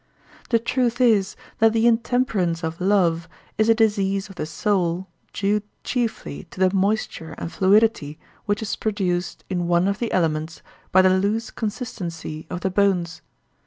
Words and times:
The 0.49 0.57
truth 0.57 0.99
is 0.99 1.35
that 1.59 1.73
the 1.73 1.85
intemperance 1.85 2.63
of 2.63 2.81
love 2.81 3.29
is 3.59 3.69
a 3.69 3.75
disease 3.75 4.29
of 4.29 4.35
the 4.35 4.47
soul 4.47 5.05
due 5.31 5.61
chiefly 5.83 6.45
to 6.49 6.59
the 6.59 6.73
moisture 6.75 7.35
and 7.37 7.51
fluidity 7.51 8.17
which 8.47 8.63
is 8.63 8.75
produced 8.75 9.43
in 9.47 9.67
one 9.67 9.87
of 9.87 9.99
the 9.99 10.11
elements 10.11 10.63
by 10.91 11.03
the 11.03 11.15
loose 11.19 11.51
consistency 11.51 12.47
of 12.49 12.61
the 12.61 12.71
bones. 12.71 13.21